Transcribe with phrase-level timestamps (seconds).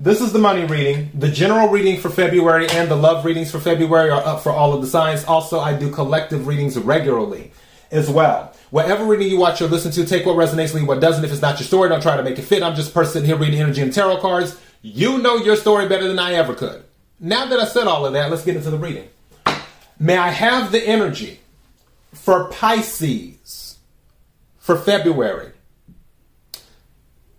[0.00, 1.10] this is the money reading.
[1.12, 4.72] The general reading for February and the love readings for February are up for all
[4.72, 5.24] of the signs.
[5.24, 7.52] Also, I do collective readings regularly
[7.90, 8.54] as well.
[8.70, 11.22] Whatever reading you watch or listen to, take what resonates, leave what doesn't.
[11.22, 12.62] If it's not your story, don't try to make it fit.
[12.62, 14.58] I'm just a person here reading energy and tarot cards.
[14.80, 16.82] You know your story better than I ever could.
[17.18, 19.08] Now that I said all of that, let's get into the reading.
[19.98, 21.40] May I have the energy
[22.14, 23.76] for Pisces
[24.58, 25.52] for February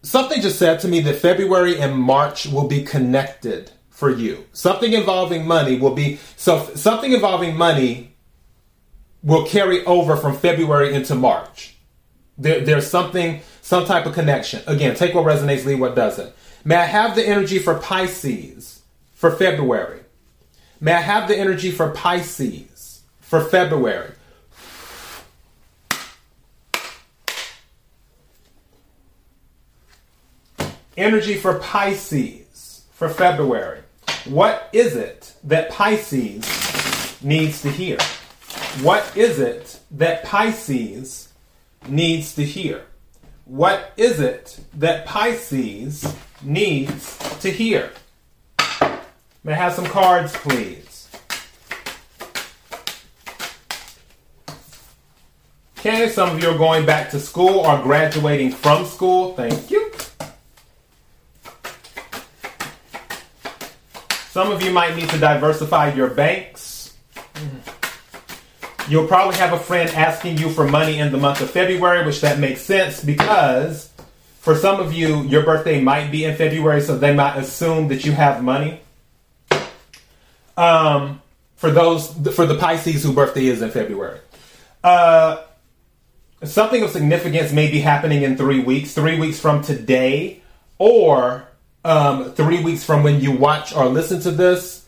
[0.01, 4.45] something just said to me that February and March will be connected for you.
[4.53, 8.11] Something involving money will be so something involving money
[9.23, 11.75] will carry over from February into March.
[12.38, 14.63] There, there's something, some type of connection.
[14.66, 16.33] Again, take what resonates, leave what doesn't.
[16.65, 19.99] May I have the energy for Pisces for February?
[20.80, 24.13] May I have the energy for Pisces for February?
[30.97, 33.81] Energy for Pisces for February.
[34.25, 37.98] What is it that Pisces needs to hear?
[38.81, 41.30] What is it that Pisces
[41.88, 42.86] needs to hear?
[43.45, 47.92] What is it that Pisces needs to hear?
[49.44, 51.09] May I have some cards, please?
[55.80, 59.33] Okay, some of you are going back to school or graduating from school.
[59.33, 59.91] Thank you.
[64.31, 66.95] Some of you might need to diversify your banks.
[68.87, 72.21] You'll probably have a friend asking you for money in the month of February, which
[72.21, 73.91] that makes sense because
[74.39, 78.05] for some of you, your birthday might be in February, so they might assume that
[78.05, 78.80] you have money.
[80.55, 81.21] Um,
[81.58, 84.21] for those, for the Pisces whose birthday is in February.
[84.81, 85.43] Uh,
[86.41, 90.41] something of significance may be happening in three weeks, three weeks from today,
[90.77, 91.51] or
[91.83, 94.86] um, three weeks from when you watch or listen to this,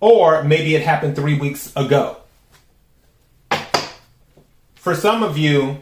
[0.00, 2.16] or maybe it happened three weeks ago.
[4.74, 5.78] For some of you,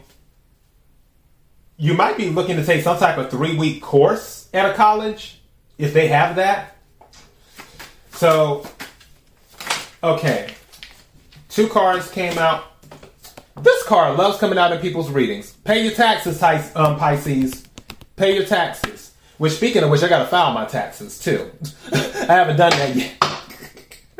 [1.77, 5.41] you might be looking to take some type of three week course at a college
[5.77, 6.75] if they have that.
[8.11, 8.65] So,
[10.01, 10.53] okay,
[11.49, 12.63] two cards came out.
[13.61, 15.51] This card loves coming out in people's readings.
[15.63, 16.41] Pay your taxes,
[16.75, 17.65] um, Pisces.
[18.15, 19.11] Pay your taxes.
[19.37, 21.51] Which, speaking of which, I gotta file my taxes too.
[21.93, 23.19] I haven't done that yet.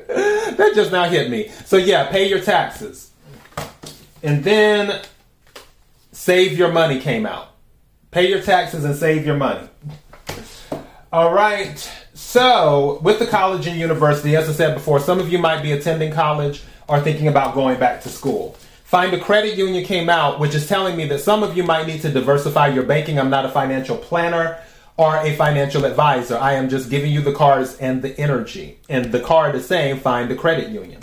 [0.57, 1.49] that just now hit me.
[1.65, 3.11] So yeah, pay your taxes.
[4.21, 5.01] And then
[6.11, 7.51] save your money came out.
[8.11, 9.67] Pay your taxes and save your money.
[11.11, 11.91] All right.
[12.13, 15.71] So, with the college and university, as I said before, some of you might be
[15.73, 18.57] attending college or thinking about going back to school.
[18.83, 21.87] Find a credit union came out, which is telling me that some of you might
[21.87, 23.19] need to diversify your banking.
[23.19, 24.59] I'm not a financial planner
[24.97, 26.37] or a financial advisor.
[26.37, 28.79] I am just giving you the cards and the energy.
[28.89, 31.01] And the card is saying find a credit union.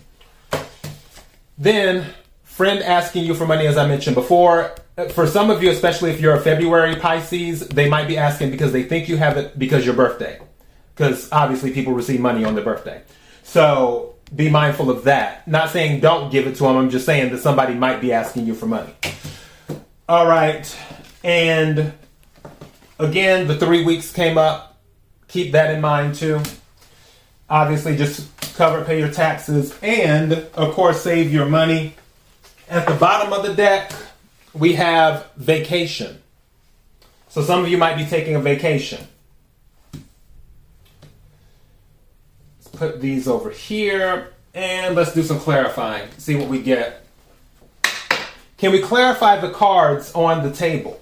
[1.59, 2.07] Then,
[2.43, 4.75] friend asking you for money, as I mentioned before.
[4.97, 8.51] Uh, for some of you, especially if you're a February Pisces, they might be asking
[8.51, 10.41] because they think you have it because your birthday.
[10.95, 13.03] Because obviously people receive money on their birthday.
[13.43, 15.47] So be mindful of that.
[15.47, 18.47] Not saying don't give it to them, I'm just saying that somebody might be asking
[18.47, 18.95] you for money.
[20.09, 20.75] All right.
[21.23, 21.93] And
[22.99, 24.79] Again, the three weeks came up.
[25.29, 26.41] Keep that in mind too.
[27.49, 31.95] Obviously, just cover, pay your taxes, and of course, save your money.
[32.69, 33.93] At the bottom of the deck,
[34.55, 36.23] we have vacation.
[37.29, 39.07] So some of you might be taking a vacation.
[42.59, 46.09] Let's put these over here and let's do some clarifying.
[46.19, 47.05] See what we get.
[48.59, 51.02] Can we clarify the cards on the table?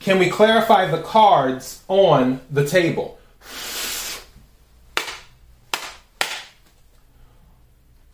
[0.00, 3.18] Can we clarify the cards on the table?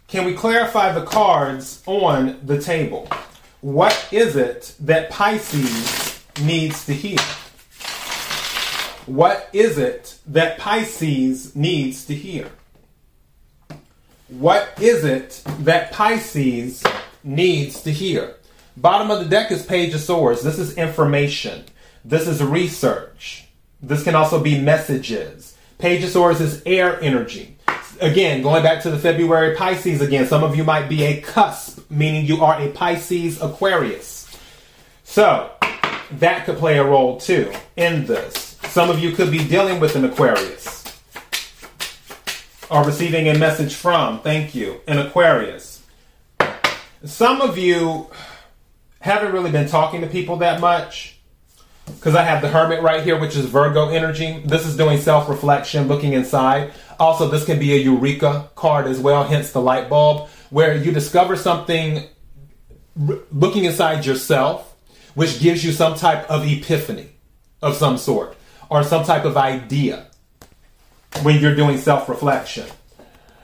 [0.09, 3.09] Can we clarify the cards on the table?
[3.61, 7.19] What is it that Pisces needs to hear?
[9.07, 12.51] What is it that Pisces needs to hear?
[14.29, 16.83] What is it that Pisces
[17.23, 18.37] needs to hear?
[18.77, 20.43] Bottom of the deck is Page of Swords.
[20.43, 21.65] This is information.
[22.05, 23.47] This is research.
[23.83, 25.57] This can also be messages.
[25.81, 27.57] Swords is air energy.
[28.01, 31.91] again, going back to the February Pisces again, some of you might be a cusp,
[31.91, 34.31] meaning you are a Pisces Aquarius.
[35.03, 35.51] So,
[36.13, 38.59] that could play a role too in this.
[38.65, 40.85] Some of you could be dealing with an Aquarius
[42.71, 45.83] or receiving a message from, thank you, an Aquarius.
[47.05, 48.09] Some of you
[49.01, 51.14] haven't really been talking to people that much
[51.87, 54.43] because I have the Hermit right here, which is Virgo energy.
[54.45, 56.73] This is doing self reflection, looking inside.
[56.99, 60.93] Also, this can be a Eureka card as well, hence the light bulb, where you
[60.93, 62.05] discover something
[62.97, 64.77] looking inside yourself,
[65.15, 67.09] which gives you some type of epiphany
[67.61, 68.37] of some sort
[68.71, 70.07] or some type of idea
[71.23, 72.67] when you're doing self reflection.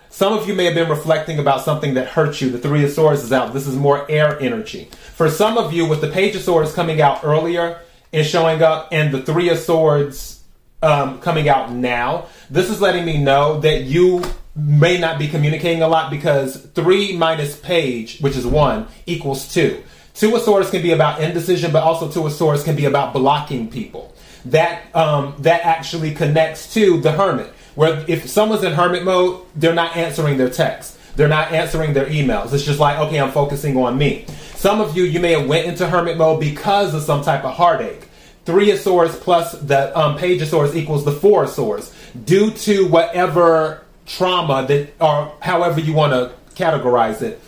[0.08, 2.50] Some of you may have been reflecting about something that hurt you.
[2.50, 3.52] The Three of Swords is out.
[3.52, 4.88] This is more air energy.
[5.14, 7.80] For some of you, with the Page of Swords coming out earlier
[8.12, 10.42] and showing up, and the Three of Swords
[10.82, 14.24] um, coming out now, this is letting me know that you
[14.56, 19.82] may not be communicating a lot because three minus page, which is one, equals two.
[20.14, 23.12] Two of Swords can be about indecision, but also Two of Swords can be about
[23.12, 24.14] blocking people.
[24.46, 29.74] That um, that actually connects to the Hermit where if someone's in hermit mode, they're
[29.74, 30.98] not answering their texts.
[31.16, 32.52] They're not answering their emails.
[32.52, 34.26] It's just like, okay, I'm focusing on me.
[34.54, 37.54] Some of you, you may have went into hermit mode because of some type of
[37.54, 38.06] heartache.
[38.44, 41.94] Three of swords plus the um, page of swords equals the four of swords.
[42.24, 47.40] Due to whatever trauma that, or however you want to categorize it,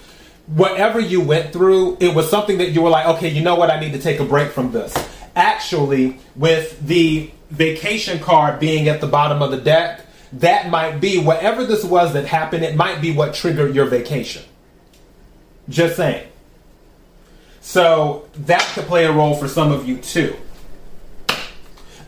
[0.47, 3.70] whatever you went through, it was something that you were like, okay, you know what,
[3.70, 4.94] I need to take a break from this.
[5.35, 10.00] Actually, with the vacation card being at the bottom of the deck,
[10.34, 14.43] that might be whatever this was that happened, it might be what triggered your vacation.
[15.69, 16.29] Just saying.
[17.61, 20.37] So that could play a role for some of you too.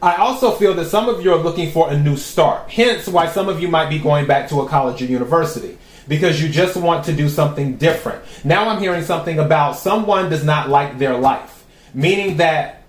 [0.02, 2.70] I also feel that some of you are looking for a new start.
[2.70, 5.78] Hence why some of you might be going back to a college or university
[6.08, 8.22] because you just want to do something different.
[8.44, 12.82] Now I'm hearing something about someone does not like their life, meaning that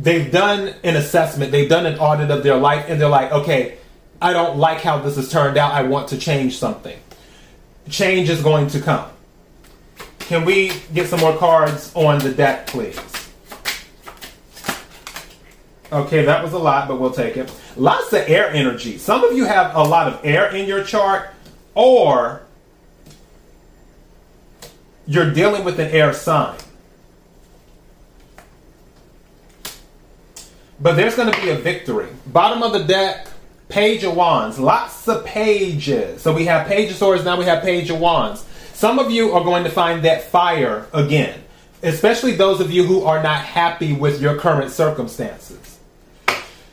[0.00, 3.76] they've done an assessment, they've done an audit of their life, and they're like, okay,
[4.20, 5.72] I don't like how this has turned out.
[5.72, 6.98] I want to change something.
[7.88, 9.10] Change is going to come.
[10.20, 12.98] Can we get some more cards on the deck, please?
[15.92, 17.52] Okay, that was a lot, but we'll take it.
[17.76, 18.98] Lots of air energy.
[18.98, 21.30] Some of you have a lot of air in your chart,
[21.74, 22.42] or
[25.06, 26.58] you're dealing with an air sign.
[30.80, 32.08] But there's going to be a victory.
[32.26, 33.28] Bottom of the deck,
[33.68, 36.22] Page of Wands, lots of pages.
[36.22, 38.44] So we have Page of Swords, now we have Page of Wands.
[38.72, 41.42] Some of you are going to find that fire again,
[41.82, 45.78] especially those of you who are not happy with your current circumstances.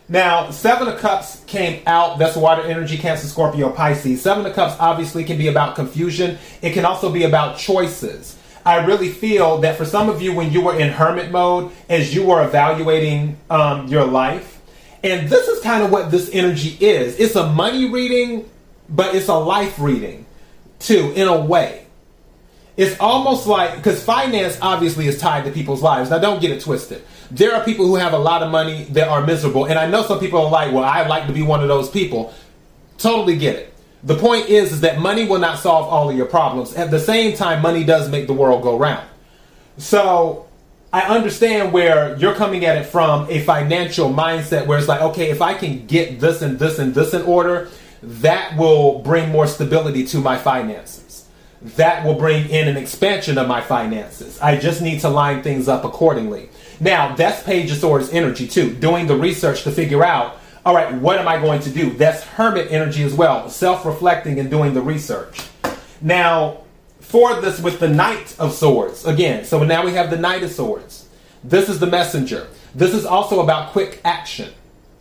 [0.09, 2.19] Now, Seven of Cups came out.
[2.19, 4.21] That's water energy, Cancer, Scorpio, Pisces.
[4.21, 6.37] Seven of Cups obviously can be about confusion.
[6.61, 8.37] It can also be about choices.
[8.65, 12.13] I really feel that for some of you, when you were in hermit mode, as
[12.13, 14.52] you were evaluating um, your life,
[15.03, 17.19] and this is kind of what this energy is.
[17.19, 18.49] It's a money reading,
[18.89, 20.25] but it's a life reading
[20.79, 21.85] too, in a way.
[22.75, 26.09] It's almost like, because finance obviously is tied to people's lives.
[26.09, 27.03] Now, don't get it twisted.
[27.29, 29.65] There are people who have a lot of money that are miserable.
[29.65, 31.89] And I know some people are like, well, I'd like to be one of those
[31.89, 32.33] people.
[32.97, 33.73] Totally get it.
[34.03, 36.75] The point is, is that money will not solve all of your problems.
[36.75, 39.07] At the same time, money does make the world go round.
[39.77, 40.47] So
[40.93, 45.31] I understand where you're coming at it from a financial mindset where it's like, okay,
[45.31, 47.69] if I can get this and this and this in order,
[48.03, 51.27] that will bring more stability to my finances.
[51.77, 54.39] That will bring in an expansion of my finances.
[54.39, 56.49] I just need to line things up accordingly.
[56.79, 60.93] Now, that's Page of Swords energy too, doing the research to figure out, all right,
[60.93, 61.89] what am I going to do?
[61.89, 65.41] That's Hermit energy as well, self reflecting and doing the research.
[66.01, 66.62] Now,
[67.13, 69.05] for this with the Knight of Swords.
[69.05, 71.07] Again, so now we have the Knight of Swords.
[71.43, 72.47] This is the messenger.
[72.73, 74.51] This is also about quick action,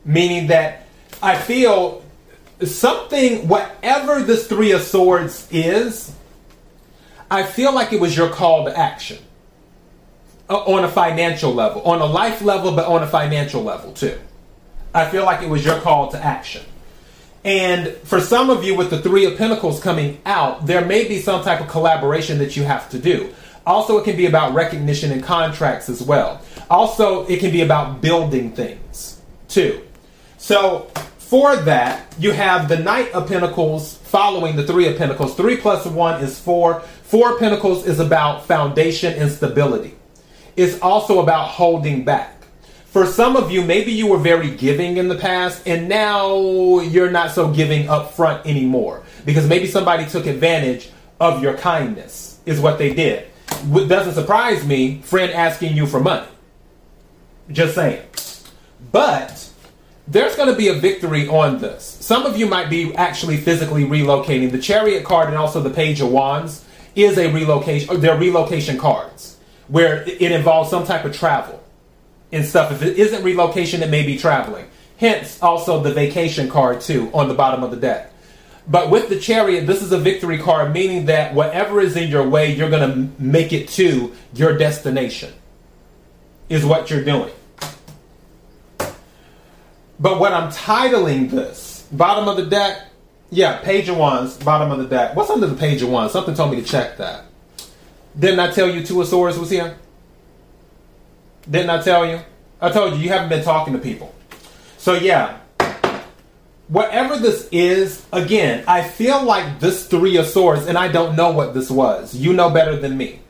[0.05, 0.87] meaning that
[1.23, 2.05] I feel
[2.63, 6.15] something, whatever this Three of Swords is,
[7.31, 9.17] I feel like it was your call to action
[10.51, 14.21] uh, on a financial level, on a life level, but on a financial level too.
[14.95, 16.63] I feel like it was your call to action.
[17.45, 21.21] And for some of you, with the Three of Pentacles coming out, there may be
[21.21, 23.33] some type of collaboration that you have to do.
[23.67, 26.41] Also, it can be about recognition and contracts as well.
[26.71, 29.83] Also, it can be about building things too.
[30.39, 35.35] So, for that, you have the Knight of Pentacles following the Three of Pentacles.
[35.35, 36.81] Three plus one is four.
[36.81, 39.95] Four Pentacles is about foundation and stability.
[40.57, 42.42] It's also about holding back.
[42.93, 47.11] For some of you, maybe you were very giving in the past, and now you're
[47.11, 52.61] not so giving up front anymore because maybe somebody took advantage of your kindness, is
[52.61, 53.29] what they did.
[53.65, 56.29] What doesn't surprise me, friend asking you for money.
[57.51, 58.07] Just saying.
[58.93, 59.49] But
[60.07, 61.83] there's going to be a victory on this.
[61.83, 64.51] Some of you might be actually physically relocating.
[64.51, 66.63] The chariot card and also the page of wands
[66.95, 68.03] is a relocation.
[68.03, 71.62] They're relocation cards where it involves some type of travel
[72.33, 72.73] and stuff.
[72.73, 74.67] If it isn't relocation, it may be traveling.
[74.97, 78.13] Hence, also the vacation card too on the bottom of the deck.
[78.69, 82.29] But with the chariot, this is a victory card, meaning that whatever is in your
[82.29, 85.33] way, you're going to make it to your destination.
[86.49, 87.33] Is what you're doing.
[89.99, 92.89] But what I'm titling this, bottom of the deck,
[93.31, 95.17] yeah, page of wands, bottom of the deck.
[95.17, 96.13] What's under the page of wands?
[96.13, 97.25] Something told me to check that.
[98.19, 99.77] Didn't I tell you two of swords was here?
[101.51, 102.21] Didn't I tell you?
[102.61, 104.15] I told you you haven't been talking to people.
[104.79, 105.39] So yeah,
[106.69, 111.33] whatever this is, again, I feel like this three of swords, and I don't know
[111.33, 112.15] what this was.
[112.15, 113.21] You know better than me.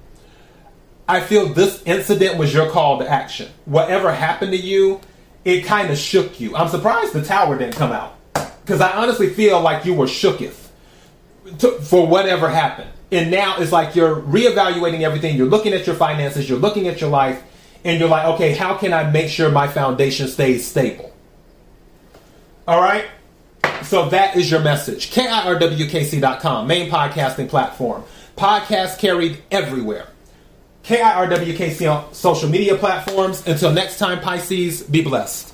[1.09, 3.51] I feel this incident was your call to action.
[3.65, 5.01] Whatever happened to you,
[5.45, 6.55] it kind of shook you.
[6.57, 8.17] I'm surprised the tower didn't come out
[8.63, 10.69] because I honestly feel like you were shooketh
[11.59, 12.91] to, for whatever happened.
[13.11, 15.37] And now it's like you're reevaluating everything.
[15.37, 17.43] You're looking at your finances, you're looking at your life,
[17.85, 21.13] and you're like, okay, how can I make sure my foundation stays stable?
[22.67, 23.07] All right?
[23.83, 25.11] So that is your message.
[25.11, 28.05] KIRWKC.com, main podcasting platform.
[28.37, 30.07] Podcast carried everywhere.
[30.85, 33.47] KIRWKC on social media platforms.
[33.47, 35.52] Until next time, Pisces, be blessed.